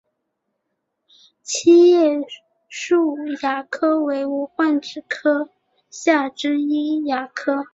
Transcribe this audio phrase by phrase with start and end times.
[1.43, 2.21] 七叶
[2.69, 5.51] 树亚科为无患子科
[5.91, 7.65] 下之一亚科。